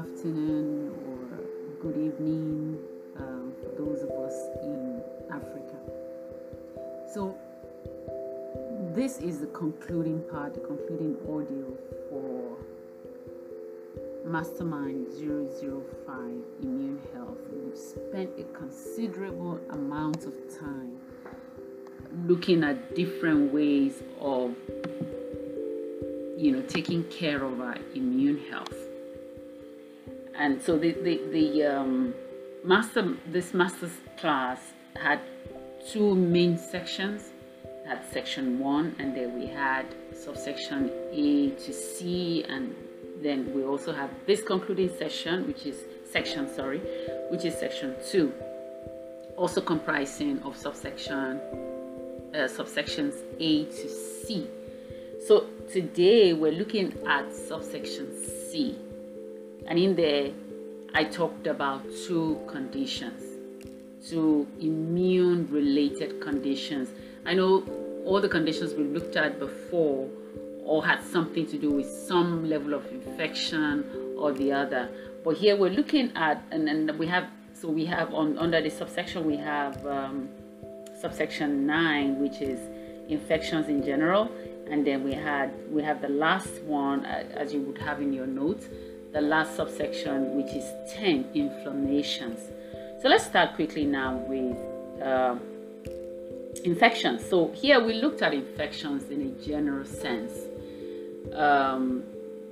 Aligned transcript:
afternoon 0.00 0.90
or 1.08 1.82
good 1.82 1.98
evening 1.98 2.78
um, 3.18 3.52
for 3.60 3.68
those 3.82 4.02
of 4.02 4.08
us 4.08 4.34
in 4.62 5.02
Africa. 5.30 5.76
So, 7.12 7.36
this 8.94 9.18
is 9.18 9.40
the 9.40 9.48
concluding 9.48 10.22
part, 10.30 10.54
the 10.54 10.60
concluding 10.60 11.16
audio 11.28 11.76
for 12.08 12.56
Mastermind 14.24 15.08
005 15.12 16.16
Immune 16.62 17.00
Health. 17.12 17.36
We've 17.52 17.76
spent 17.76 18.30
a 18.38 18.44
considerable 18.56 19.60
amount 19.68 20.24
of 20.24 20.32
time 20.58 20.96
looking 22.26 22.64
at 22.64 22.94
different 22.94 23.52
ways 23.52 24.02
of 24.18 24.54
you 26.38 26.52
know 26.52 26.62
taking 26.62 27.04
care 27.04 27.44
of 27.44 27.60
our 27.60 27.76
immune 27.94 28.40
health 28.50 28.89
and 30.40 30.60
so 30.62 30.78
the 30.78 30.92
the, 30.92 31.20
the 31.30 31.64
um, 31.64 32.14
master 32.64 33.14
this 33.26 33.52
master's 33.52 33.96
class 34.18 34.58
had 34.96 35.20
two 35.92 36.14
main 36.14 36.58
sections. 36.58 37.30
Had 37.86 38.04
section 38.12 38.60
one 38.60 38.94
and 39.00 39.16
then 39.16 39.38
we 39.38 39.46
had 39.46 39.86
subsection 40.14 40.90
a 41.10 41.50
to 41.50 41.72
c 41.72 42.44
and 42.48 42.74
then 43.20 43.52
we 43.52 43.64
also 43.64 43.92
have 43.92 44.10
this 44.26 44.42
concluding 44.42 44.90
session 44.96 45.46
which 45.48 45.66
is 45.66 45.76
section 46.08 46.48
sorry 46.54 46.78
which 47.30 47.44
is 47.44 47.58
section 47.58 47.96
two 48.08 48.32
also 49.36 49.60
comprising 49.60 50.40
of 50.44 50.56
subsection 50.56 51.40
uh, 52.32 52.46
subsections 52.58 53.14
a 53.40 53.64
to 53.64 53.88
c. 53.88 54.46
So 55.26 55.46
today 55.72 56.32
we're 56.32 56.52
looking 56.62 56.96
at 57.08 57.34
subsection 57.34 58.06
c 58.50 58.78
and 59.66 59.78
in 59.78 59.96
there, 59.96 60.32
I 60.94 61.04
talked 61.04 61.46
about 61.46 61.84
two 62.06 62.40
conditions, 62.48 63.22
two 64.08 64.46
immune 64.60 65.48
related 65.50 66.20
conditions. 66.20 66.88
I 67.24 67.34
know 67.34 67.62
all 68.04 68.20
the 68.20 68.28
conditions 68.28 68.74
we 68.74 68.84
looked 68.84 69.16
at 69.16 69.38
before 69.38 70.08
all 70.64 70.80
had 70.80 71.02
something 71.02 71.46
to 71.46 71.58
do 71.58 71.70
with 71.70 71.88
some 71.88 72.48
level 72.48 72.74
of 72.74 72.86
infection 72.92 73.84
or 74.16 74.32
the 74.32 74.52
other. 74.52 74.88
But 75.24 75.36
here 75.36 75.56
we're 75.56 75.70
looking 75.70 76.12
at, 76.16 76.42
and 76.50 76.66
then 76.66 76.96
we 76.98 77.06
have, 77.06 77.28
so 77.54 77.68
we 77.68 77.84
have 77.86 78.12
on 78.14 78.38
under 78.38 78.60
the 78.60 78.70
subsection, 78.70 79.26
we 79.26 79.36
have 79.36 79.84
um, 79.86 80.28
subsection 81.00 81.66
9, 81.66 82.20
which 82.20 82.40
is 82.40 82.60
infections 83.08 83.68
in 83.68 83.84
general. 83.84 84.30
And 84.70 84.86
then 84.86 85.02
we 85.02 85.12
had, 85.12 85.52
we 85.70 85.82
have 85.82 86.00
the 86.00 86.08
last 86.08 86.62
one, 86.62 87.04
uh, 87.04 87.24
as 87.34 87.52
you 87.52 87.60
would 87.62 87.78
have 87.78 88.00
in 88.00 88.12
your 88.12 88.26
notes, 88.26 88.66
the 89.12 89.20
last 89.20 89.56
subsection, 89.56 90.36
which 90.36 90.52
is 90.54 90.64
10 90.94 91.30
inflammations. 91.34 92.38
So 93.02 93.08
let's 93.08 93.24
start 93.24 93.54
quickly 93.54 93.84
now 93.84 94.16
with 94.28 94.56
uh, 95.02 95.36
infections. 96.64 97.28
So 97.28 97.50
here 97.52 97.84
we 97.84 97.94
looked 97.94 98.22
at 98.22 98.34
infections 98.34 99.10
in 99.10 99.22
a 99.22 99.46
general 99.46 99.84
sense. 99.84 100.32
Um, 101.34 102.02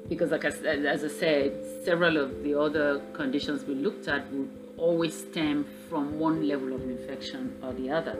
because 0.08 0.30
like 0.30 0.44
I, 0.44 0.48
as 0.48 1.04
I 1.04 1.08
said, 1.08 1.84
several 1.84 2.16
of 2.16 2.42
the 2.42 2.58
other 2.58 3.00
conditions 3.12 3.64
we 3.64 3.74
looked 3.74 4.08
at 4.08 4.32
would 4.32 4.50
always 4.78 5.18
stem 5.18 5.66
from 5.88 6.18
one 6.18 6.46
level 6.48 6.72
of 6.72 6.82
infection 6.82 7.58
or 7.62 7.72
the 7.74 7.90
other. 7.90 8.16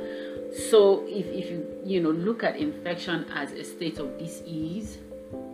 So 0.71 1.05
if, 1.07 1.27
if 1.27 1.51
you 1.51 1.67
you 1.85 2.01
know 2.01 2.11
look 2.11 2.43
at 2.43 2.57
infection 2.57 3.25
as 3.35 3.53
a 3.53 3.65
state 3.65 3.99
of 3.99 4.19
disease, 4.19 4.99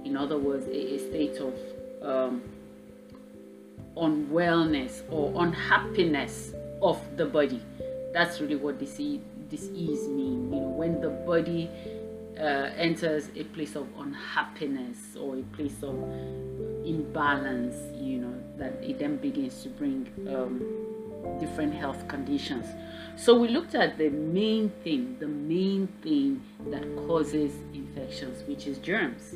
in 0.05 0.17
other 0.17 0.39
words, 0.39 0.67
a, 0.67 0.95
a 0.95 0.99
state 0.99 1.37
of 1.37 1.55
um, 2.03 2.43
unwellness 3.97 5.03
or 5.11 5.33
unhappiness 5.43 6.53
of 6.83 6.99
the 7.17 7.27
body. 7.27 7.63
That's 8.13 8.41
really 8.41 8.57
what 8.57 8.79
disease 8.79 9.21
disease 9.49 10.09
mean. 10.09 10.53
You 10.53 10.61
know, 10.61 10.69
when 10.69 11.01
the 11.01 11.11
body 11.11 11.71
uh, 12.39 12.71
enters 12.77 13.29
a 13.37 13.45
place 13.45 13.77
of 13.77 13.87
unhappiness 13.99 15.17
or 15.19 15.37
a 15.37 15.43
place 15.57 15.83
of 15.83 15.95
imbalance, 16.85 17.77
you 18.01 18.19
know, 18.19 18.35
that 18.57 18.83
it 18.83 18.99
then 18.99 19.17
begins 19.17 19.63
to 19.63 19.69
bring 19.69 20.09
um, 20.29 21.39
different 21.41 21.75
health 21.75 22.07
conditions. 22.09 22.67
So 23.17 23.39
we 23.39 23.49
looked 23.49 23.75
at 23.75 23.97
the 23.99 24.11
main 24.11 24.71
thing, 24.83 25.17
the 25.21 25.29
main 25.29 25.89
thing 26.03 26.43
that 26.71 26.85
causes 27.07 27.53
infections, 27.73 28.43
which 28.49 28.67
is 28.67 28.79
germs 28.79 29.35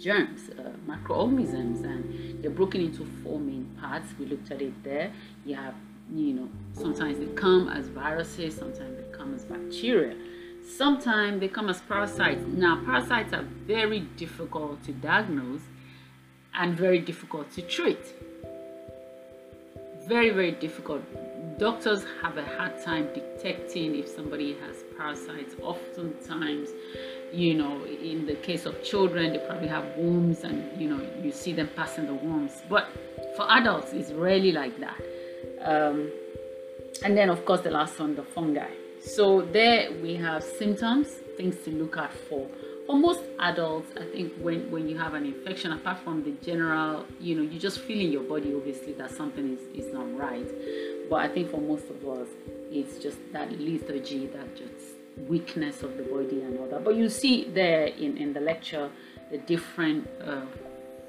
germs, 0.00 0.50
uh, 0.50 0.70
microorganisms, 0.86 1.80
and 1.82 2.42
they're 2.42 2.50
broken 2.50 2.80
into 2.80 3.04
four 3.22 3.38
main 3.40 3.66
parts. 3.80 4.08
We 4.18 4.26
looked 4.26 4.50
at 4.50 4.62
it 4.62 4.82
there. 4.84 5.12
You 5.44 5.56
have, 5.56 5.74
you 6.14 6.34
know, 6.34 6.48
sometimes 6.72 7.18
they 7.18 7.26
come 7.34 7.68
as 7.68 7.88
viruses, 7.88 8.56
sometimes 8.56 8.96
they 8.96 9.16
come 9.16 9.34
as 9.34 9.44
bacteria, 9.44 10.16
sometimes 10.76 11.40
they 11.40 11.48
come 11.48 11.68
as 11.68 11.80
parasites. 11.80 12.42
Now, 12.46 12.82
parasites 12.84 13.32
are 13.32 13.44
very 13.66 14.00
difficult 14.00 14.82
to 14.84 14.92
diagnose 14.92 15.62
and 16.54 16.76
very 16.76 16.98
difficult 16.98 17.50
to 17.52 17.62
treat. 17.62 18.14
Very, 20.08 20.30
very 20.30 20.52
difficult. 20.52 21.02
Doctors 21.58 22.04
have 22.22 22.36
a 22.36 22.44
hard 22.44 22.82
time 22.84 23.08
detecting 23.12 23.96
if 23.96 24.08
somebody 24.08 24.56
has 24.60 24.84
parasites. 24.96 25.54
Oftentimes, 25.60 26.68
you 27.32 27.54
know 27.54 27.84
in 27.84 28.26
the 28.26 28.34
case 28.36 28.66
of 28.66 28.82
children 28.82 29.32
they 29.32 29.38
probably 29.38 29.68
have 29.68 29.84
worms 29.96 30.44
and 30.44 30.80
you 30.80 30.88
know 30.88 31.04
you 31.22 31.32
see 31.32 31.52
them 31.52 31.68
passing 31.76 32.06
the 32.06 32.14
worms 32.14 32.62
but 32.68 32.88
for 33.36 33.50
adults 33.52 33.92
it's 33.92 34.10
rarely 34.12 34.52
like 34.52 34.78
that. 34.80 35.00
Um, 35.62 36.10
and 37.04 37.16
then 37.16 37.28
of 37.28 37.44
course 37.44 37.60
the 37.60 37.70
last 37.70 37.98
one 37.98 38.14
the 38.16 38.22
fungi. 38.22 38.70
So 39.00 39.42
there 39.42 39.92
we 40.02 40.16
have 40.16 40.42
symptoms 40.42 41.08
things 41.36 41.56
to 41.64 41.70
look 41.70 41.98
out 41.98 42.12
for. 42.28 42.48
For 42.86 42.96
most 42.96 43.20
adults 43.40 43.90
i 44.00 44.04
think 44.04 44.32
when 44.38 44.70
when 44.70 44.88
you 44.88 44.96
have 44.96 45.14
an 45.14 45.26
infection 45.26 45.72
apart 45.72 45.98
from 46.04 46.22
the 46.22 46.30
general 46.44 47.04
you 47.20 47.34
know 47.34 47.42
you 47.42 47.58
just 47.58 47.80
feel 47.80 48.00
in 48.00 48.12
your 48.12 48.22
body 48.22 48.54
obviously 48.54 48.92
that 48.92 49.10
something 49.10 49.58
is, 49.58 49.86
is 49.86 49.92
not 49.92 50.06
right. 50.16 50.48
But 51.10 51.16
i 51.16 51.28
think 51.28 51.50
for 51.50 51.60
most 51.60 51.90
of 51.90 52.06
us 52.08 52.28
it's 52.70 52.98
just 53.02 53.18
that 53.32 53.50
lethargy 53.60 54.26
that 54.28 54.56
just 54.56 54.95
weakness 55.28 55.82
of 55.82 55.96
the 55.96 56.02
body 56.02 56.42
and 56.42 56.58
all 56.58 56.68
that. 56.68 56.84
But 56.84 56.96
you 56.96 57.08
see 57.08 57.44
there 57.44 57.86
in, 57.86 58.16
in 58.16 58.32
the 58.32 58.40
lecture 58.40 58.90
the 59.30 59.38
different 59.38 60.08
uh, 60.24 60.42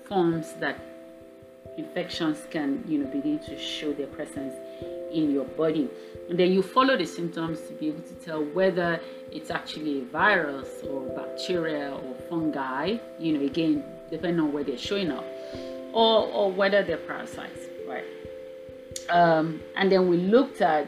forms 0.07 0.53
that 0.59 0.79
infections 1.77 2.39
can 2.49 2.83
you 2.87 2.97
know 2.97 3.05
begin 3.11 3.39
to 3.39 3.57
show 3.59 3.93
their 3.93 4.07
presence 4.07 4.53
in 5.11 5.31
your 5.31 5.45
body 5.45 5.87
and 6.29 6.39
then 6.39 6.51
you 6.51 6.61
follow 6.63 6.97
the 6.97 7.05
symptoms 7.05 7.61
to 7.61 7.73
be 7.73 7.87
able 7.87 8.01
to 8.01 8.13
tell 8.15 8.43
whether 8.43 8.99
it's 9.31 9.51
actually 9.51 10.01
a 10.01 10.05
virus 10.05 10.67
or 10.89 11.01
bacteria 11.15 11.91
or 11.91 12.15
fungi 12.29 12.97
you 13.19 13.37
know 13.37 13.45
again 13.45 13.83
depending 14.09 14.39
on 14.39 14.51
where 14.51 14.63
they're 14.63 14.77
showing 14.77 15.11
up 15.11 15.25
or 15.93 16.25
or 16.27 16.51
whether 16.51 16.83
they're 16.83 16.97
parasites 16.97 17.61
right 17.87 18.05
um, 19.09 19.61
and 19.75 19.91
then 19.91 20.09
we 20.09 20.17
looked 20.17 20.61
at 20.61 20.87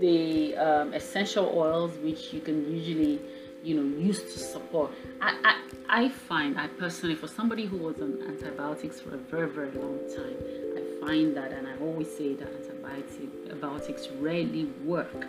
the 0.00 0.56
um, 0.56 0.94
essential 0.94 1.52
oils 1.54 1.96
which 1.98 2.32
you 2.32 2.40
can 2.40 2.70
usually 2.70 3.20
you 3.62 3.74
know 3.76 3.98
use 3.98 4.22
to 4.22 4.38
support. 4.38 4.90
I, 5.20 5.36
I 5.44 5.60
i 5.86 6.08
find 6.08 6.58
i 6.58 6.66
personally 6.66 7.14
for 7.14 7.26
somebody 7.26 7.66
who 7.66 7.76
was 7.76 8.00
on 8.00 8.18
antibiotics 8.26 9.00
for 9.00 9.14
a 9.14 9.18
very 9.18 9.48
very 9.48 9.70
long 9.72 9.98
time 10.16 10.36
i 10.78 11.06
find 11.06 11.36
that 11.36 11.52
and 11.52 11.68
i 11.68 11.76
always 11.78 12.10
say 12.16 12.34
that 12.34 12.48
antibiotics 12.48 14.08
rarely 14.18 14.64
work 14.84 15.26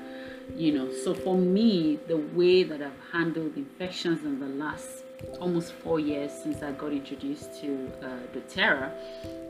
you 0.55 0.71
know. 0.73 0.91
So 1.03 1.13
for 1.13 1.37
me 1.37 1.99
the 2.07 2.17
way 2.17 2.63
that 2.63 2.81
i've 2.81 3.01
handled 3.11 3.57
infections 3.57 4.23
in 4.23 4.39
the 4.39 4.47
last 4.47 5.03
almost 5.39 5.73
four 5.73 5.99
years 5.99 6.31
since 6.31 6.61
i 6.61 6.71
got 6.71 6.91
introduced 6.91 7.59
to 7.61 7.91
uh, 8.03 8.07
doTERRA 8.33 8.91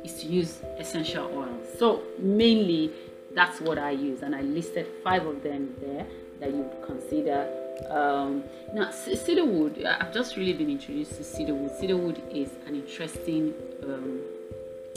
is 0.06 0.22
to 0.22 0.28
use 0.28 0.62
essential 0.78 1.26
oils. 1.34 1.66
So 1.80 2.04
mainly 2.20 2.92
that's 3.36 3.60
what 3.62 3.78
I 3.78 3.92
use, 3.92 4.22
and 4.22 4.34
I 4.34 4.42
listed 4.42 4.88
five 5.04 5.26
of 5.26 5.44
them 5.44 5.76
there 5.82 6.08
that 6.40 6.50
you 6.50 6.62
would 6.64 6.82
consider. 6.86 7.48
Um, 7.90 8.44
now, 8.74 8.90
cedarwood, 8.92 9.84
I've 9.84 10.14
just 10.14 10.38
really 10.38 10.54
been 10.54 10.70
introduced 10.70 11.18
to 11.18 11.24
cedarwood. 11.24 11.72
Cedarwood 11.78 12.22
is 12.32 12.50
an 12.66 12.76
interesting 12.76 13.54
um, 13.84 14.22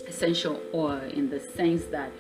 essential 0.07 0.61
oil 0.73 1.01
in 1.13 1.29
the 1.29 1.41
sense 1.41 1.85
that 1.87 2.13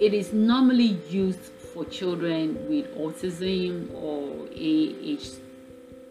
it 0.00 0.12
is 0.14 0.32
normally 0.32 0.98
used 1.08 1.40
for 1.72 1.84
children 1.86 2.68
with 2.68 2.86
autism 2.96 3.92
or 3.94 4.46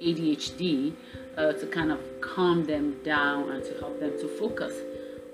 ADHD 0.01 0.93
uh, 1.37 1.53
to 1.53 1.67
kind 1.67 1.91
of 1.91 1.99
calm 2.19 2.65
them 2.65 2.97
down 3.03 3.49
and 3.51 3.63
to 3.63 3.73
help 3.79 3.99
them 3.99 4.17
to 4.19 4.27
focus 4.27 4.73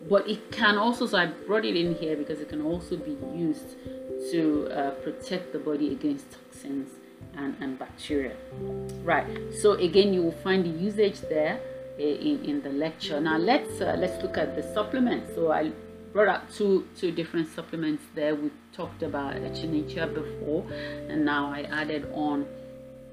but 0.09 0.27
it 0.29 0.51
can 0.51 0.77
also 0.77 1.05
so 1.05 1.17
i 1.17 1.25
brought 1.25 1.65
it 1.65 1.75
in 1.75 1.95
here 1.95 2.15
because 2.15 2.39
it 2.39 2.49
can 2.49 2.61
also 2.61 2.95
be 2.97 3.17
used 3.35 3.75
to 4.31 4.67
uh, 4.71 4.91
protect 5.03 5.51
the 5.51 5.59
body 5.59 5.91
against 5.91 6.31
toxins 6.31 6.89
and, 7.35 7.55
and 7.61 7.79
bacteria 7.79 8.35
right 9.03 9.27
so 9.61 9.73
again 9.73 10.13
you 10.13 10.21
will 10.21 10.39
find 10.43 10.65
the 10.65 10.69
usage 10.69 11.19
there 11.21 11.59
in, 11.97 12.43
in 12.43 12.61
the 12.61 12.69
lecture. 12.69 13.19
Now 13.19 13.37
let's 13.37 13.81
uh, 13.81 13.95
let's 13.97 14.21
look 14.21 14.37
at 14.37 14.55
the 14.55 14.63
supplements. 14.73 15.33
So 15.35 15.51
I 15.51 15.71
brought 16.11 16.27
up 16.27 16.51
two 16.51 16.87
two 16.97 17.11
different 17.11 17.49
supplements 17.49 18.03
there. 18.15 18.35
We 18.35 18.51
talked 18.73 19.03
about 19.03 19.35
echinacea 19.35 20.13
before, 20.13 20.65
and 21.09 21.25
now 21.25 21.51
I 21.51 21.61
added 21.63 22.09
on 22.13 22.47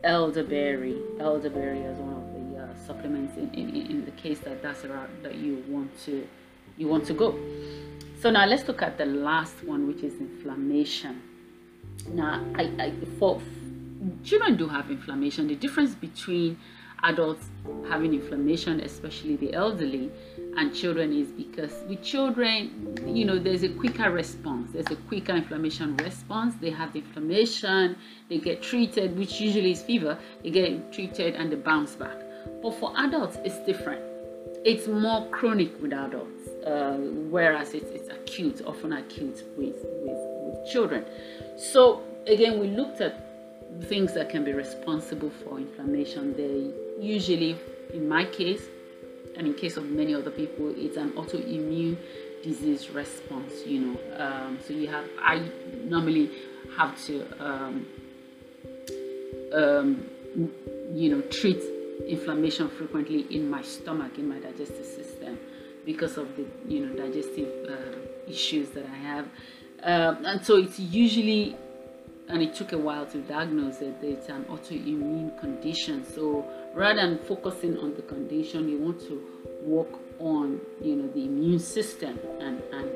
elderberry. 0.05 1.01
Elderberry 1.19 1.85
as 1.85 1.99
one 1.99 2.15
of 2.15 2.53
the 2.53 2.63
uh, 2.63 2.87
supplements 2.87 3.37
in, 3.37 3.53
in, 3.55 3.87
in 3.91 4.05
the 4.05 4.13
case 4.13 4.39
that 4.41 4.63
that's 4.63 4.85
a 4.85 4.89
route 4.89 5.23
that 5.23 5.35
you 5.35 5.63
want 5.69 5.97
to 6.05 6.27
you 6.81 6.89
want 6.89 7.05
to 7.05 7.13
go. 7.13 7.39
So 8.21 8.31
now 8.31 8.47
let's 8.47 8.67
look 8.67 8.81
at 8.81 8.97
the 8.97 9.05
last 9.05 9.63
one, 9.65 9.87
which 9.87 10.03
is 10.03 10.15
inflammation. 10.15 11.23
Now, 12.09 12.45
I, 12.55 12.63
I 12.79 12.93
for 13.19 13.41
children 14.25 14.57
do 14.57 14.67
have 14.67 14.91
inflammation. 14.91 15.47
The 15.47 15.57
difference 15.57 15.95
between 15.95 16.59
adults 17.03 17.47
having 17.89 18.15
inflammation, 18.15 18.81
especially 18.81 19.37
the 19.37 19.53
elderly, 19.53 20.11
and 20.57 20.75
children 20.75 21.13
is 21.13 21.29
because 21.29 21.73
with 21.87 22.03
children, 22.03 22.97
you 23.07 23.27
know, 23.27 23.39
there's 23.39 23.63
a 23.63 23.69
quicker 23.69 24.11
response. 24.11 24.73
There's 24.73 24.91
a 24.91 24.97
quicker 24.97 25.35
inflammation 25.35 25.97
response. 25.99 26.55
They 26.61 26.71
have 26.71 26.95
the 26.95 27.01
inflammation, 27.01 27.97
they 28.31 28.39
get 28.39 28.63
treated, 28.63 29.19
which 29.19 29.39
usually 29.41 29.73
is 29.73 29.83
fever. 29.83 30.19
They 30.43 30.51
get 30.51 30.93
treated 30.93 31.35
and 31.35 31.53
they 31.53 31.57
bounce 31.57 31.95
back. 31.95 32.17
But 32.63 32.75
for 32.75 32.93
adults, 32.97 33.37
it's 33.45 33.59
different. 33.67 34.03
It's 34.65 34.89
more 34.89 35.27
chronic 35.31 35.81
with 35.81 35.95
adults, 35.95 36.50
uh, 36.67 36.97
whereas 37.31 37.75
it's, 37.75 37.91
it's 37.91 38.09
acute, 38.09 38.63
often 38.67 38.93
acute 38.93 39.45
with, 39.57 39.77
with, 40.03 40.19
with 40.45 40.71
children. 40.71 41.05
So 41.57 42.03
again, 42.27 42.59
we 42.59 42.69
looked 42.69 43.01
at 43.01 43.27
things 43.85 44.15
that 44.15 44.31
can 44.31 44.45
be 44.45 44.53
responsible 44.53 45.31
for 45.31 45.59
inflammation. 45.59 46.37
They 46.37 46.73
usually, 47.03 47.57
in 47.93 48.09
my 48.09 48.25
case, 48.25 48.63
and 49.37 49.47
in 49.47 49.55
case 49.55 49.77
of 49.77 49.85
many 49.91 50.15
other 50.15 50.31
people, 50.31 50.75
it's 50.77 50.97
an 50.97 51.13
autoimmune 51.13 51.97
disease 52.43 52.91
response. 52.91 53.65
You 53.65 53.81
know, 53.81 54.01
um, 54.19 54.59
so 54.67 54.73
you 54.73 54.89
have. 54.89 55.05
I 55.21 55.49
normally 55.85 56.31
have 56.77 57.03
to, 57.07 57.27
um, 57.45 57.87
um, 59.55 60.09
you 60.93 61.11
know, 61.15 61.21
treat 61.23 61.63
inflammation 62.07 62.69
frequently 62.69 63.27
in 63.31 63.49
my 63.49 63.63
stomach, 63.63 64.19
in 64.19 64.29
my 64.29 64.39
digestive 64.39 64.87
system, 64.87 65.10
because 65.85 66.17
of 66.17 66.37
the 66.37 66.47
you 66.69 66.87
know 66.87 66.95
digestive 66.95 67.69
uh, 67.69 68.31
issues 68.31 68.71
that 68.71 68.87
I 68.87 68.97
have. 68.97 69.29
Um, 69.83 70.25
and 70.27 70.45
so 70.45 70.57
it's 70.57 70.79
usually 70.79 71.57
and 72.31 72.43
it 72.43 72.55
took 72.55 72.73
a 72.73 72.79
while 72.79 73.07
to 73.07 73.19
diagnose 73.23 73.81
it. 73.81 73.97
It's 74.03 74.29
an 74.29 74.45
autoimmune 74.45 75.39
condition. 75.41 76.05
So 76.05 76.47
rather 76.75 77.01
than 77.01 77.19
focusing 77.19 77.77
on 77.79 77.95
the 77.95 78.03
condition, 78.03 78.69
you 78.69 78.79
want 78.79 79.01
to 79.01 79.21
work 79.63 79.89
on, 80.21 80.61
you 80.81 80.97
know, 80.97 81.09
the 81.09 81.25
immune 81.25 81.59
system 81.59 82.19
and, 82.41 82.63
and 82.73 82.91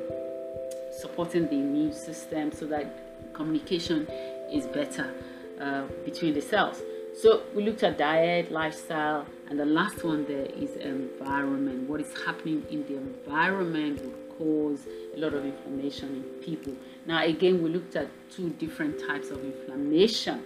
supporting 1.01 1.47
the 1.47 1.55
immune 1.55 1.93
system 1.93 2.53
so 2.53 2.67
that 2.67 3.33
communication 3.35 4.07
is 4.53 4.67
better 4.67 5.13
uh, 5.61 5.83
between 6.05 6.35
the 6.35 6.43
cells. 6.43 6.81
So 7.21 7.43
we 7.55 7.65
looked 7.65 7.83
at 7.83 7.99
diet, 7.99 8.53
lifestyle, 8.53 9.27
and 9.49 9.59
the 9.59 9.67
last 9.67 10.05
one 10.05 10.25
there 10.27 10.47
is 10.47 10.77
environment. 10.77 11.89
What 11.89 12.01
is 12.01 12.13
happening 12.25 12.65
in 12.71 12.87
the 12.87 12.97
environment 12.97 14.03
would 14.03 14.39
cause 14.39 14.87
a 15.15 15.19
lot 15.19 15.35
of 15.35 15.45
inflammation 15.45 16.09
in 16.09 16.23
people. 16.45 16.75
Now, 17.07 17.25
again, 17.25 17.63
we 17.63 17.71
looked 17.71 17.97
at 17.97 18.09
two 18.31 18.51
different 18.51 18.99
types 19.07 19.31
of 19.31 19.45
inflammation. 19.45 20.43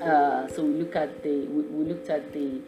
Uh, 0.00 0.48
so 0.48 0.64
we 0.64 0.74
look 0.74 0.96
at 0.96 1.22
the 1.22 1.46
we, 1.46 1.62
we 1.62 1.84
looked 1.84 2.08
at 2.08 2.32
the 2.32 2.60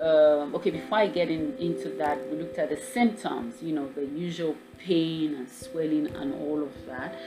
um, 0.00 0.54
okay 0.54 0.70
before 0.70 0.98
I 0.98 1.06
get 1.06 1.30
in, 1.30 1.56
into 1.58 1.90
that 1.98 2.18
we 2.30 2.38
looked 2.38 2.58
at 2.58 2.70
the 2.70 2.76
symptoms 2.76 3.62
you 3.62 3.74
know 3.74 3.88
the 3.88 4.04
usual 4.06 4.56
pain 4.78 5.34
and 5.34 5.48
swelling 5.48 6.08
and 6.16 6.34
all 6.34 6.62
of 6.62 6.72
that 6.86 7.18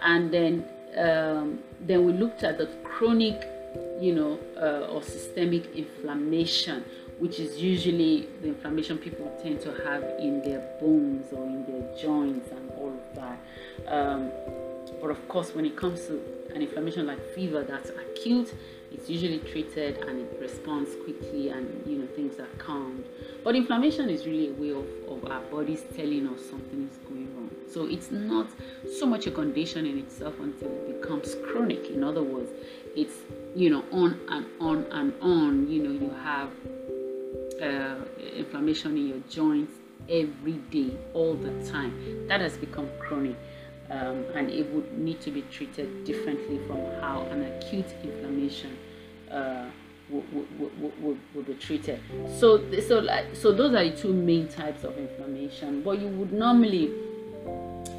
and 0.00 0.30
then 0.32 0.64
um, 0.96 1.58
then 1.80 2.04
we 2.04 2.12
looked 2.12 2.42
at 2.42 2.58
the 2.58 2.66
chronic 2.84 3.42
you 4.00 4.14
know 4.14 4.38
uh, 4.56 4.92
or 4.92 5.02
systemic 5.02 5.74
inflammation 5.74 6.84
which 7.18 7.40
is 7.40 7.56
usually 7.56 8.28
the 8.42 8.48
inflammation 8.48 8.96
people 8.96 9.26
tend 9.42 9.60
to 9.60 9.72
have 9.84 10.02
in 10.20 10.40
their 10.42 10.60
bones 10.80 11.32
or 11.32 11.44
in 11.44 11.64
their 11.66 11.96
joints 12.00 12.50
and 12.52 12.70
all 12.78 12.92
of 12.92 13.16
that 13.16 13.38
um, 13.86 14.30
but 15.00 15.10
of 15.10 15.28
course, 15.28 15.54
when 15.54 15.64
it 15.64 15.76
comes 15.76 16.06
to 16.06 16.20
an 16.54 16.62
inflammation 16.62 17.06
like 17.06 17.20
fever 17.34 17.62
that's 17.62 17.90
acute, 17.90 18.52
it's 18.90 19.08
usually 19.08 19.38
treated 19.38 19.98
and 19.98 20.20
it 20.20 20.38
responds 20.40 20.90
quickly 21.04 21.50
and 21.50 21.86
you 21.86 21.98
know 21.98 22.06
things 22.16 22.38
are 22.40 22.48
calmed. 22.58 23.04
But 23.44 23.54
inflammation 23.54 24.10
is 24.10 24.26
really 24.26 24.48
a 24.48 24.52
way 24.52 24.70
of, 24.70 24.86
of 25.08 25.30
our 25.30 25.40
bodies 25.42 25.84
telling 25.94 26.26
us 26.28 26.40
something 26.50 26.88
is 26.90 26.96
going 27.08 27.28
wrong. 27.36 27.47
So 27.72 27.86
it's 27.86 28.10
not 28.10 28.48
so 28.98 29.06
much 29.06 29.26
a 29.26 29.30
condition 29.30 29.86
in 29.86 29.98
itself 29.98 30.34
until 30.40 30.68
it 30.68 31.00
becomes 31.00 31.36
chronic. 31.46 31.90
In 31.90 32.02
other 32.02 32.22
words, 32.22 32.50
it's 32.96 33.16
you 33.54 33.70
know 33.70 33.84
on 33.92 34.20
and 34.28 34.46
on 34.60 34.84
and 34.90 35.12
on. 35.20 35.70
You 35.70 35.82
know 35.82 35.90
you 35.90 36.10
have 36.22 36.50
uh, 37.62 37.96
inflammation 38.36 38.96
in 38.96 39.08
your 39.08 39.22
joints 39.28 39.72
every 40.08 40.60
day, 40.70 40.96
all 41.12 41.34
the 41.34 41.52
time. 41.70 42.26
That 42.28 42.40
has 42.40 42.56
become 42.56 42.88
chronic 42.98 43.36
um, 43.90 44.24
and 44.34 44.50
it 44.50 44.70
would 44.72 44.98
need 44.98 45.20
to 45.22 45.30
be 45.30 45.42
treated 45.42 46.04
differently 46.04 46.60
from 46.66 46.78
how 47.00 47.22
an 47.30 47.44
acute 47.44 47.86
inflammation 48.02 48.76
uh, 49.30 49.66
would, 50.10 50.24
would, 51.34 51.46
be 51.46 51.54
treated. 51.54 52.00
So, 52.38 52.62
so, 52.80 53.06
so 53.32 53.52
those 53.52 53.74
are 53.74 53.84
the 53.84 53.96
two 53.96 54.12
main 54.12 54.48
types 54.48 54.84
of 54.84 54.96
inflammation. 54.96 55.82
But 55.82 56.00
you 56.00 56.08
would 56.08 56.32
normally 56.32 56.92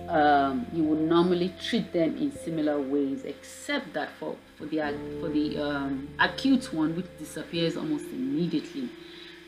um, 0.10 0.66
you 0.74 0.84
would 0.84 1.02
normally 1.02 1.54
treat 1.62 1.94
them 1.94 2.18
in 2.18 2.32
similar 2.32 2.82
ways, 2.82 3.24
except 3.26 3.94
that 3.94 4.10
for 4.20 4.36
for 4.58 4.66
the 4.66 4.78
for 5.20 5.30
the 5.30 5.58
um, 5.58 6.10
acute 6.20 6.74
one, 6.74 6.96
which 6.96 7.06
disappears 7.20 7.78
almost 7.78 8.06
immediately, 8.06 8.90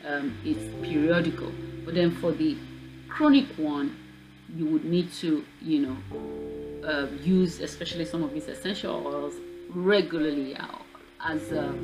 um, 0.06 0.36
it's 0.44 0.64
periodical. 0.82 1.50
But 1.84 1.94
then 1.94 2.12
for 2.12 2.32
the 2.32 2.56
chronic 3.08 3.46
one, 3.56 3.96
you 4.56 4.66
would 4.66 4.84
need 4.84 5.12
to, 5.14 5.44
you 5.60 5.78
know, 5.86 6.88
uh, 6.88 7.06
use 7.22 7.60
especially 7.60 8.04
some 8.04 8.22
of 8.22 8.32
these 8.32 8.48
essential 8.48 9.06
oils 9.06 9.34
regularly 9.70 10.56
uh, 10.56 10.66
as 11.24 11.52
a, 11.52 11.74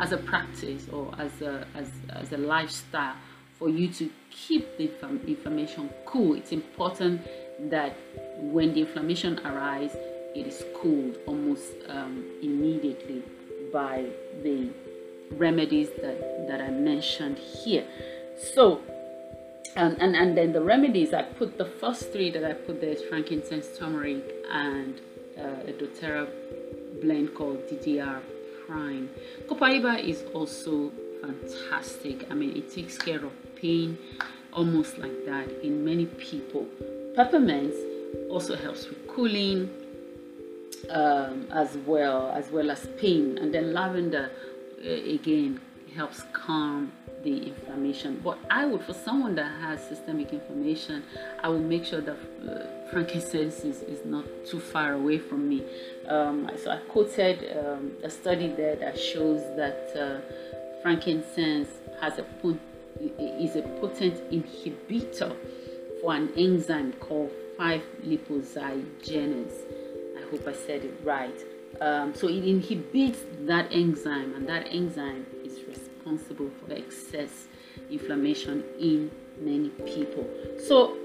as 0.00 0.12
a 0.12 0.16
practice 0.18 0.86
or 0.92 1.12
as 1.18 1.42
a, 1.42 1.66
as, 1.74 1.88
as 2.10 2.32
a 2.32 2.36
lifestyle 2.36 3.14
for 3.58 3.68
you 3.68 3.88
to 3.88 4.10
keep 4.30 4.76
the 4.76 4.90
inflammation 5.26 5.90
cool. 6.06 6.34
It's 6.34 6.52
important 6.52 7.22
that 7.70 7.96
when 8.38 8.74
the 8.74 8.80
inflammation 8.80 9.38
arises, 9.44 9.96
it 10.34 10.46
is 10.46 10.64
cooled 10.74 11.16
almost 11.26 11.72
um, 11.88 12.24
immediately 12.42 13.22
by 13.72 14.06
the 14.42 14.70
remedies 15.32 15.88
that, 16.02 16.46
that 16.48 16.60
I 16.60 16.70
mentioned 16.70 17.38
here. 17.38 17.86
So 18.54 18.80
and, 19.76 20.00
and, 20.00 20.16
and 20.16 20.36
then 20.36 20.52
the 20.52 20.62
remedies, 20.62 21.14
I 21.14 21.22
put 21.22 21.56
the 21.56 21.64
first 21.64 22.12
three 22.12 22.30
that 22.30 22.44
I 22.44 22.54
put 22.54 22.80
there 22.80 22.90
is 22.90 23.02
frankincense, 23.02 23.78
turmeric, 23.78 24.24
and 24.50 25.00
uh, 25.38 25.68
a 25.68 25.72
doTERRA 25.72 26.28
blend 27.00 27.34
called 27.34 27.58
DDR 27.68 28.20
Prime. 28.66 29.08
Copaiba 29.46 30.02
is 30.02 30.24
also 30.34 30.90
fantastic. 31.20 32.30
I 32.30 32.34
mean, 32.34 32.56
it 32.56 32.72
takes 32.72 32.98
care 32.98 33.24
of 33.24 33.32
pain 33.56 33.96
almost 34.52 34.98
like 34.98 35.24
that 35.26 35.48
in 35.62 35.84
many 35.84 36.06
people. 36.06 36.66
Peppermint 37.14 37.74
also 38.28 38.56
helps 38.56 38.88
with 38.88 39.06
cooling 39.08 39.70
um, 40.90 41.46
as 41.52 41.76
well, 41.86 42.30
as 42.32 42.50
well 42.50 42.70
as 42.70 42.88
pain. 42.98 43.38
And 43.38 43.52
then 43.52 43.72
lavender, 43.72 44.30
uh, 44.84 44.88
again, 44.88 45.60
helps 45.94 46.22
calm 46.32 46.92
the 47.22 47.48
inflammation. 47.48 48.20
But 48.24 48.38
I 48.50 48.64
would, 48.64 48.82
for 48.82 48.94
someone 48.94 49.34
that 49.34 49.50
has 49.60 49.86
systemic 49.86 50.32
inflammation, 50.32 51.02
I 51.42 51.48
will 51.48 51.58
make 51.58 51.84
sure 51.84 52.00
that 52.00 52.16
uh, 52.16 52.90
frankincense 52.90 53.60
is, 53.60 53.82
is 53.82 54.04
not 54.04 54.24
too 54.46 54.60
far 54.60 54.92
away 54.94 55.18
from 55.18 55.48
me. 55.48 55.64
Um, 56.08 56.50
so 56.62 56.70
I 56.70 56.78
quoted 56.88 57.56
um, 57.58 57.92
a 58.02 58.10
study 58.10 58.48
there 58.48 58.76
that 58.76 58.98
shows 58.98 59.40
that 59.56 59.92
uh, 59.96 60.82
frankincense 60.82 61.68
has 62.00 62.18
a 62.18 62.24
is 63.00 63.56
a 63.56 63.62
potent 63.80 64.14
inhibitor 64.30 65.34
for 66.00 66.14
an 66.14 66.30
enzyme 66.36 66.92
called 66.94 67.30
5-lipoxygenase. 67.60 69.58
I 70.16 70.22
hope 70.30 70.48
I 70.48 70.54
said 70.54 70.84
it 70.84 70.94
right. 71.04 71.38
Um, 71.80 72.14
so 72.14 72.28
it 72.28 72.44
inhibits 72.44 73.20
that 73.40 73.68
enzyme, 73.70 74.34
and 74.34 74.48
that 74.48 74.66
enzyme 74.70 75.26
is 75.44 75.60
responsible 75.68 76.50
for 76.58 76.72
excess 76.72 77.48
inflammation 77.90 78.64
in 78.78 79.10
many 79.40 79.68
people. 79.84 80.26
So 80.66 80.96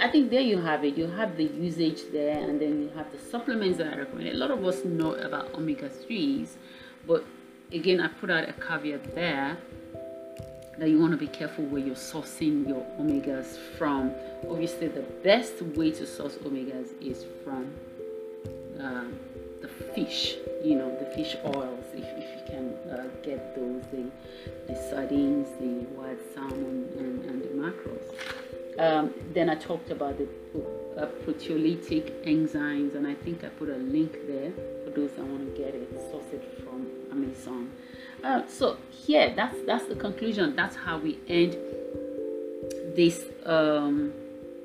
I 0.00 0.10
think 0.10 0.30
there 0.30 0.42
you 0.42 0.58
have 0.58 0.84
it. 0.84 0.98
You 0.98 1.06
have 1.06 1.36
the 1.38 1.44
usage 1.44 2.02
there, 2.12 2.38
and 2.38 2.60
then 2.60 2.82
you 2.82 2.90
have 2.90 3.10
the 3.10 3.18
supplements 3.18 3.78
that 3.78 3.94
I 3.94 3.96
recommend. 3.96 4.28
A 4.28 4.34
lot 4.34 4.50
of 4.50 4.62
us 4.64 4.84
know 4.84 5.14
about 5.14 5.54
omega 5.54 5.88
3s, 5.88 6.56
but 7.06 7.24
again, 7.72 8.00
I 8.00 8.08
put 8.08 8.30
out 8.30 8.46
a 8.48 8.52
caveat 8.52 9.14
there 9.14 9.56
that 10.78 10.88
you 10.88 10.98
want 10.98 11.12
to 11.12 11.18
be 11.18 11.26
careful 11.26 11.64
where 11.66 11.80
you're 11.80 11.94
sourcing 11.94 12.66
your 12.66 12.84
omegas 12.98 13.58
from. 13.78 14.12
Obviously, 14.48 14.88
the 14.88 15.02
best 15.22 15.60
way 15.62 15.90
to 15.90 16.06
source 16.06 16.36
omegas 16.36 16.88
is 17.00 17.24
from 17.44 17.72
uh, 18.80 19.04
the 19.60 19.68
fish, 19.68 20.36
you 20.64 20.74
know, 20.74 20.96
the 20.98 21.06
fish 21.16 21.36
oils, 21.44 21.84
if, 21.94 22.04
if 22.04 22.28
you 22.36 22.42
can 22.46 22.74
uh, 22.90 23.08
get 23.22 23.54
those, 23.54 23.82
the, 23.92 24.10
the 24.66 24.90
sardines, 24.90 25.48
the 25.60 25.86
wild 25.94 26.18
salmon, 26.34 26.88
and, 26.98 27.24
and 27.24 27.42
the 27.42 27.54
mackerels. 27.54 28.02
Um, 28.78 29.12
then 29.34 29.50
I 29.50 29.54
talked 29.54 29.90
about 29.90 30.16
the 30.18 30.26
uh, 30.96 31.06
proteolytic 31.24 32.24
enzymes, 32.24 32.94
and 32.94 33.06
I 33.06 33.14
think 33.14 33.44
I 33.44 33.48
put 33.48 33.68
a 33.68 33.76
link 33.76 34.26
there 34.26 34.52
for 34.84 34.90
those 34.90 35.12
that 35.12 35.24
want 35.24 35.54
to 35.54 35.62
get 35.62 35.74
it, 35.74 35.90
source 36.10 36.32
it 36.32 36.62
from 36.64 36.86
Amazon. 37.10 37.70
Uh, 38.22 38.42
so 38.46 38.76
here, 38.90 39.32
that's 39.34 39.56
that's 39.66 39.86
the 39.86 39.96
conclusion. 39.96 40.54
That's 40.54 40.76
how 40.76 40.98
we 40.98 41.18
end 41.28 41.56
this 42.94 43.24
um, 43.44 44.12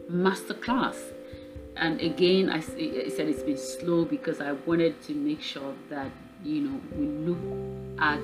master 0.10 0.54
class. 0.54 0.98
And 1.76 2.02
again, 2.02 2.50
I, 2.50 2.58
I 2.58 3.10
said 3.10 3.28
it's 3.28 3.44
been 3.44 3.58
slow 3.58 4.06
because 4.06 4.42
I 4.42 4.54
wanted 4.54 5.02
to 5.04 5.14
make 5.14 5.42
sure 5.42 5.74
that 5.90 6.12
you 6.44 6.62
know 6.62 6.82
we 6.96 7.06
look 7.08 7.38
at 8.00 8.22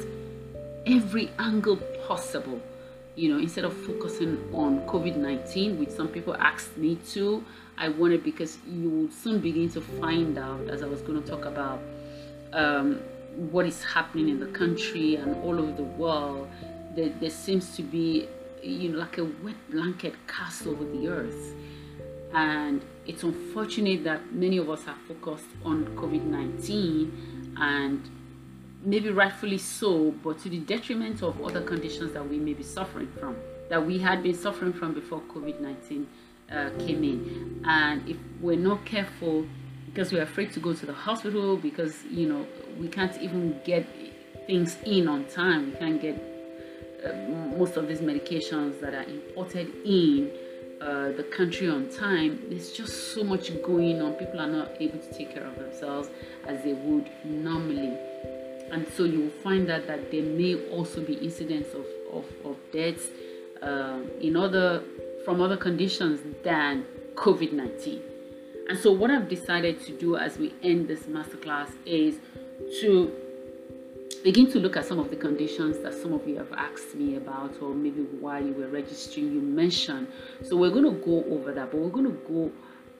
every 0.86 1.32
angle 1.40 1.78
possible 2.08 2.62
you 3.16 3.32
know 3.32 3.40
instead 3.40 3.64
of 3.64 3.74
focusing 3.74 4.38
on 4.54 4.80
covid-19 4.82 5.78
which 5.78 5.90
some 5.90 6.08
people 6.08 6.36
asked 6.36 6.76
me 6.78 6.96
to 7.08 7.44
i 7.78 7.88
wanted 7.88 8.24
because 8.24 8.58
you 8.68 8.90
will 8.90 9.10
soon 9.12 9.40
begin 9.40 9.70
to 9.70 9.80
find 9.82 10.38
out 10.38 10.60
as 10.70 10.82
i 10.82 10.86
was 10.86 11.02
going 11.02 11.22
to 11.22 11.28
talk 11.28 11.46
about 11.46 11.80
um, 12.54 13.00
what 13.36 13.66
is 13.66 13.84
happening 13.84 14.30
in 14.30 14.40
the 14.40 14.48
country 14.48 15.16
and 15.16 15.36
all 15.44 15.60
over 15.60 15.72
the 15.72 15.84
world 15.84 16.48
there, 16.96 17.10
there 17.20 17.30
seems 17.30 17.76
to 17.76 17.82
be 17.82 18.28
you 18.62 18.90
know 18.90 19.00
like 19.00 19.18
a 19.18 19.26
wet 19.44 19.56
blanket 19.70 20.14
cast 20.28 20.68
over 20.68 20.86
the 20.86 21.08
earth 21.08 21.54
and 22.34 22.82
it's 23.06 23.24
unfortunate 23.24 24.04
that 24.04 24.34
many 24.34 24.58
of 24.58 24.70
us 24.70 24.88
are 24.88 24.98
focused 25.08 25.46
on 25.64 25.86
covid-19 25.96 27.12
and 27.58 28.10
maybe 28.86 29.10
rightfully 29.10 29.58
so, 29.58 30.12
but 30.24 30.40
to 30.40 30.50
the 30.50 30.60
detriment 30.60 31.24
of 31.24 31.42
other 31.42 31.62
conditions 31.62 32.14
that 32.14 32.28
we 32.28 32.38
may 32.38 32.54
be 32.54 32.64
suffering 32.64 33.08
from, 33.20 33.36
that 33.70 33.86
we 33.86 33.98
had 33.98 34.22
been 34.24 34.34
suffering 34.34 34.74
from 34.74 34.94
before 34.94 35.22
COVID 35.22 35.60
19 35.60 36.08
uh, 36.52 36.70
came 36.80 37.04
in. 37.04 37.64
And 37.66 38.08
if 38.10 38.18
we're 38.42 38.58
not 38.58 38.86
careful, 38.86 39.46
because 39.94 40.12
we're 40.12 40.24
afraid 40.24 40.52
to 40.52 40.60
go 40.60 40.74
to 40.74 40.86
the 40.88 40.94
hospital, 40.94 41.56
because 41.56 42.04
you 42.10 42.28
know 42.28 42.48
we 42.80 42.88
can't 42.88 43.16
even 43.22 43.60
get 43.64 43.86
things 44.48 44.78
in 44.86 45.08
on 45.08 45.26
time, 45.26 45.72
we 45.72 45.78
can't 45.78 46.02
get 46.02 46.16
uh, 47.06 47.14
most 47.58 47.78
of 47.78 47.88
these 47.88 48.00
medications 48.00 48.80
that 48.82 48.94
are 48.94 49.04
imported 49.04 49.72
in. 49.86 50.32
Uh, 50.82 51.14
the 51.14 51.24
country 51.24 51.70
on 51.70 51.88
time 51.88 52.38
there's 52.50 52.74
just 52.74 53.14
so 53.14 53.24
much 53.24 53.50
going 53.64 54.02
on 54.02 54.12
people 54.16 54.38
are 54.38 54.50
not 54.50 54.70
able 54.82 55.00
to 55.00 55.14
take 55.14 55.34
care 55.34 55.46
of 55.46 55.56
themselves 55.56 56.10
as 56.46 56.62
they 56.62 56.74
would 56.74 57.10
normally 57.24 57.98
and 58.70 58.86
so 58.98 59.06
you 59.06 59.20
will 59.22 59.42
find 59.42 59.70
that 59.70 59.88
that 59.88 60.12
there 60.12 60.24
may 60.24 60.56
also 60.72 61.00
be 61.02 61.14
incidents 61.14 61.70
of, 61.74 61.86
of, 62.12 62.26
of 62.44 62.58
deaths 62.74 63.08
um, 63.62 64.10
in 64.20 64.36
other 64.36 64.84
from 65.24 65.40
other 65.40 65.56
conditions 65.56 66.20
than 66.44 66.86
COVID-19. 67.16 68.13
And 68.70 68.78
so 68.80 68.92
what 68.92 69.12
I've 69.12 69.28
decided 69.28 69.82
to 69.86 69.92
do 69.92 70.16
as 70.16 70.38
we 70.38 70.54
end 70.64 70.88
this 70.88 71.04
masterclass 71.04 71.72
is 71.86 72.16
to 72.82 73.12
begin 74.24 74.50
to 74.50 74.60
look 74.60 74.78
at 74.78 74.86
some 74.86 75.00
of 75.00 75.10
the 75.10 75.18
conditions 75.18 75.80
that 75.80 75.94
some 75.94 76.14
of 76.14 76.26
you 76.26 76.38
have 76.38 76.52
asked 76.54 76.96
me 76.96 77.18
about 77.18 77.62
or 77.62 77.74
maybe 77.74 78.04
while 78.22 78.42
you 78.42 78.54
were 78.54 78.68
registering 78.68 79.34
you 79.34 79.42
mentioned. 79.42 80.08
So 80.44 80.56
we're 80.56 80.70
going 80.70 80.86
to 80.86 81.06
go 81.06 81.26
over 81.26 81.52
that, 81.52 81.72
but 81.72 81.78
we're 81.78 81.90
going 81.90 82.06
to 82.06 82.22
go 82.28 82.52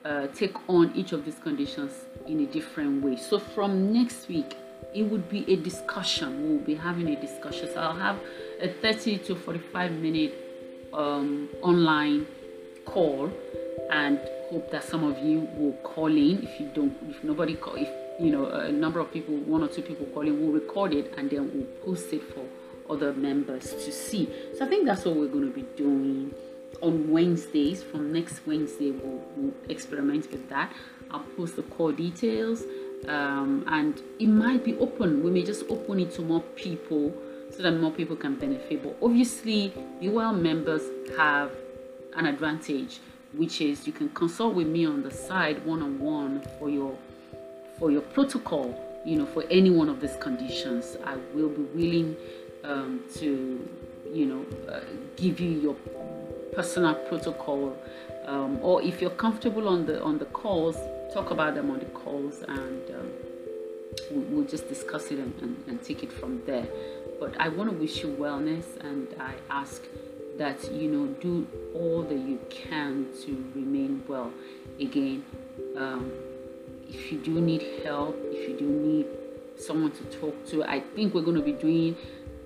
uh, 0.04 0.26
take 0.28 0.54
on 0.68 0.92
each 0.94 1.12
of 1.12 1.24
these 1.24 1.38
conditions 1.38 1.92
in 2.26 2.40
a 2.40 2.46
different 2.46 3.02
way. 3.02 3.16
So 3.16 3.38
from 3.38 3.90
next 3.90 4.28
week, 4.28 4.54
it 4.94 5.02
would 5.02 5.30
be 5.30 5.50
a 5.50 5.56
discussion. 5.56 6.46
We'll 6.46 6.58
be 6.58 6.74
having 6.74 7.08
a 7.08 7.18
discussion. 7.18 7.70
So 7.72 7.80
I'll 7.80 7.96
have 7.96 8.20
a 8.60 8.68
30 8.68 9.18
to 9.18 9.34
45 9.34 9.92
minute 9.92 10.34
um, 10.92 11.48
online 11.62 12.26
call 12.84 13.30
and 13.90 14.18
hope 14.50 14.70
that 14.70 14.84
some 14.84 15.04
of 15.04 15.18
you 15.18 15.48
will 15.56 15.76
call 15.82 16.06
in. 16.06 16.42
If 16.42 16.60
you 16.60 16.70
don't, 16.74 16.96
if 17.08 17.22
nobody 17.24 17.54
call, 17.54 17.74
if 17.76 17.88
you 18.20 18.30
know 18.30 18.46
a 18.46 18.72
number 18.72 19.00
of 19.00 19.12
people, 19.12 19.34
one 19.36 19.62
or 19.62 19.68
two 19.68 19.82
people 19.82 20.06
calling, 20.06 20.40
we'll 20.40 20.52
record 20.52 20.94
it 20.94 21.14
and 21.16 21.30
then 21.30 21.50
we'll 21.52 21.66
post 21.84 22.12
it 22.12 22.22
for 22.32 22.44
other 22.90 23.12
members 23.12 23.70
to 23.70 23.92
see. 23.92 24.28
So 24.56 24.64
I 24.64 24.68
think 24.68 24.86
that's 24.86 25.04
what 25.04 25.16
we're 25.16 25.28
going 25.28 25.52
to 25.52 25.54
be 25.54 25.66
doing 25.76 26.34
on 26.80 27.10
Wednesdays. 27.10 27.82
From 27.82 28.12
next 28.12 28.46
Wednesday, 28.46 28.90
we'll, 28.90 29.22
we'll 29.36 29.54
experiment 29.68 30.30
with 30.30 30.48
that. 30.50 30.72
I'll 31.10 31.24
post 31.36 31.56
the 31.56 31.62
call 31.62 31.92
details 31.92 32.62
um, 33.08 33.64
and 33.68 34.00
it 34.18 34.28
might 34.28 34.64
be 34.64 34.76
open. 34.78 35.22
We 35.22 35.30
may 35.30 35.42
just 35.42 35.64
open 35.68 36.00
it 36.00 36.12
to 36.14 36.22
more 36.22 36.40
people 36.56 37.14
so 37.50 37.62
that 37.62 37.72
more 37.72 37.90
people 37.90 38.16
can 38.16 38.36
benefit. 38.36 38.82
But 38.82 38.96
obviously, 39.02 39.72
UL 40.02 40.32
members 40.32 40.82
have 41.16 41.52
an 42.16 42.26
advantage, 42.26 43.00
which 43.32 43.60
is 43.60 43.86
you 43.86 43.92
can 43.92 44.08
consult 44.10 44.54
with 44.54 44.66
me 44.66 44.86
on 44.86 45.02
the 45.02 45.10
side 45.10 45.64
one 45.64 45.82
on 45.82 45.98
one 45.98 46.42
for 46.58 46.68
your 46.68 46.96
for 47.78 47.90
your 47.90 48.02
protocol. 48.02 48.80
You 49.04 49.18
know, 49.18 49.26
for 49.26 49.44
any 49.50 49.70
one 49.70 49.88
of 49.88 50.00
these 50.00 50.16
conditions, 50.16 50.96
I 51.04 51.16
will 51.34 51.50
be 51.50 51.62
willing 51.62 52.16
um, 52.62 53.02
to, 53.16 53.68
you 54.10 54.26
know, 54.26 54.72
uh, 54.72 54.80
give 55.16 55.40
you 55.40 55.50
your 55.50 55.74
personal 56.54 56.94
protocol. 56.94 57.76
Um, 58.26 58.58
or 58.62 58.80
if 58.80 59.02
you're 59.02 59.10
comfortable 59.10 59.68
on 59.68 59.84
the 59.84 60.02
on 60.02 60.18
the 60.18 60.24
calls, 60.26 60.76
talk 61.14 61.30
about 61.30 61.54
them 61.54 61.70
on 61.70 61.78
the 61.78 61.84
calls 61.86 62.42
and 62.48 62.90
um, 62.90 63.10
we'll, 64.10 64.44
just 64.44 64.68
discuss 64.68 65.06
it 65.12 65.18
and, 65.18 65.32
and, 65.40 65.64
and, 65.68 65.82
take 65.82 66.02
it 66.02 66.12
from 66.12 66.42
there 66.44 66.66
but 67.20 67.34
i 67.40 67.48
want 67.48 67.70
to 67.70 67.76
wish 67.76 68.02
you 68.02 68.08
wellness 68.08 68.64
and 68.80 69.08
i 69.20 69.32
ask 69.48 69.82
that 70.38 70.72
you 70.72 70.90
know 70.90 71.06
do 71.20 71.46
all 71.74 72.02
that 72.02 72.18
you 72.18 72.38
can 72.50 73.06
to 73.24 73.44
remain 73.54 74.02
well 74.08 74.32
again 74.80 75.24
um, 75.76 76.10
if 76.88 77.12
you 77.12 77.18
do 77.18 77.40
need 77.40 77.82
help 77.84 78.16
if 78.24 78.48
you 78.48 78.58
do 78.58 78.66
need 78.66 79.06
someone 79.56 79.92
to 79.92 80.04
talk 80.18 80.34
to 80.46 80.64
i 80.64 80.80
think 80.80 81.14
we're 81.14 81.22
going 81.22 81.36
to 81.36 81.42
be 81.42 81.52
doing 81.52 81.96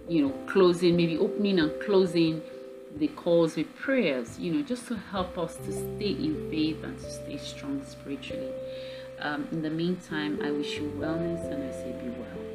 you 0.09 0.27
know 0.27 0.35
closing 0.47 0.97
maybe 0.97 1.17
opening 1.17 1.59
and 1.59 1.73
closing 1.81 2.43
the 2.97 3.09
calls 3.09 3.57
with 3.57 3.75
prayers, 3.77 4.39
you 4.39 4.53
know, 4.53 4.63
just 4.63 4.89
to 4.89 4.97
help 4.97 5.39
us 5.39 5.57
to 5.57 5.73
stay 5.73 6.11
in 6.11 6.49
faith 6.51 6.83
and 6.83 6.99
to 6.99 7.11
stay 7.11 7.37
strong 7.37 7.83
spiritually. 7.87 8.51
Um, 9.21 9.49
in 9.53 9.63
the 9.63 9.71
meantime, 9.71 10.41
I 10.43 10.51
wish 10.51 10.77
you 10.77 10.93
wellness 10.97 11.51
and 11.53 11.63
I 11.63 11.73
say 11.73 11.93
be 12.03 12.11
well. 12.11 12.48